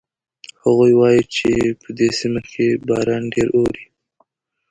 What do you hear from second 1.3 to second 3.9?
چې په دې سیمه کې باران ډېر اوري